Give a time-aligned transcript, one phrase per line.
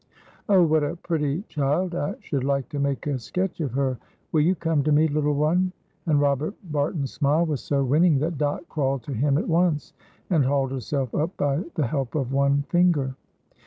[0.49, 1.93] "Oh, what a pretty child!
[1.93, 3.99] I should like to make a sketch of her.
[4.31, 5.73] Will you come to me, little one?"
[6.07, 9.93] And Robert Barton's smile was so winning that Dot crawled to him at once,
[10.31, 13.13] and hauled herself up by the help of one finger.